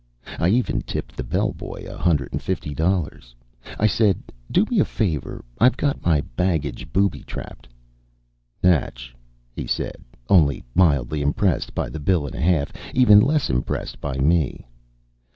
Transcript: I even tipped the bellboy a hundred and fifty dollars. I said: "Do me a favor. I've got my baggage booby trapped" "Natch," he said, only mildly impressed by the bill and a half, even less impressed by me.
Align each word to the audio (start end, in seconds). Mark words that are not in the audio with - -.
I 0.39 0.49
even 0.49 0.81
tipped 0.81 1.15
the 1.15 1.23
bellboy 1.23 1.85
a 1.87 1.95
hundred 1.95 2.29
and 2.33 2.41
fifty 2.41 2.73
dollars. 2.73 3.35
I 3.77 3.85
said: 3.85 4.17
"Do 4.49 4.65
me 4.65 4.79
a 4.79 4.83
favor. 4.83 5.45
I've 5.59 5.77
got 5.77 6.03
my 6.03 6.21
baggage 6.35 6.91
booby 6.91 7.21
trapped" 7.21 7.67
"Natch," 8.63 9.13
he 9.55 9.67
said, 9.67 10.01
only 10.27 10.63
mildly 10.73 11.21
impressed 11.21 11.75
by 11.75 11.87
the 11.87 11.99
bill 11.99 12.25
and 12.25 12.33
a 12.33 12.41
half, 12.41 12.73
even 12.95 13.19
less 13.21 13.47
impressed 13.51 14.01
by 14.01 14.17
me. 14.17 14.65